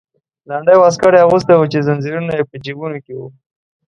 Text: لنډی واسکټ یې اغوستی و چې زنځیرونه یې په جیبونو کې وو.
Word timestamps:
لنډی 0.49 0.75
واسکټ 0.79 1.13
یې 1.15 1.23
اغوستی 1.25 1.53
و 1.57 1.69
چې 1.71 1.85
زنځیرونه 1.87 2.31
یې 2.37 2.43
په 2.49 2.55
جیبونو 2.63 2.97
کې 3.05 3.13
وو. 3.17 3.27